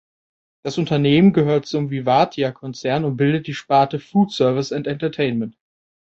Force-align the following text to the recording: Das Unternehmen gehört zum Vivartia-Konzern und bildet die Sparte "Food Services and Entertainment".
Das 0.65 0.79
Unternehmen 0.79 1.31
gehört 1.31 1.67
zum 1.67 1.91
Vivartia-Konzern 1.91 3.05
und 3.05 3.17
bildet 3.17 3.45
die 3.45 3.53
Sparte 3.53 3.99
"Food 3.99 4.31
Services 4.31 4.73
and 4.73 4.87
Entertainment". 4.87 5.55